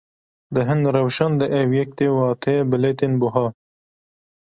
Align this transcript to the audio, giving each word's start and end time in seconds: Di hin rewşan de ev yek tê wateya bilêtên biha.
Di 0.57 0.61
hin 0.69 0.81
rewşan 0.95 1.33
de 1.39 1.45
ev 1.59 1.69
yek 1.77 1.89
tê 1.97 2.07
wateya 2.17 2.63
bilêtên 2.71 3.13
biha. 3.21 3.45